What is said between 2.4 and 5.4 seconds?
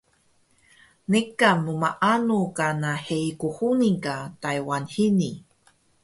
kana hei qhuni ga Taywan hini?